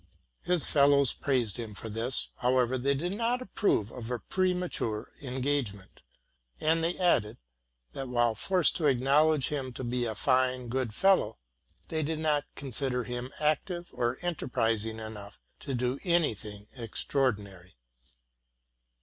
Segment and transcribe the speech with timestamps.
[0.41, 6.01] His fellows praised him for this, although they did not approve of a premature engagement;
[6.59, 7.37] and they added,
[7.93, 11.37] that while forced to acknow!l edge him to be a fine, good fellow,
[11.89, 17.75] they did not consider him active or enterprising enough to do any thing extraordinary.